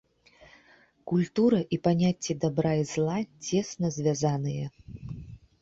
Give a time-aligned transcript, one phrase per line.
[1.11, 3.19] Культура і паняцці дабра і зла
[3.49, 4.65] цесна звязаныя.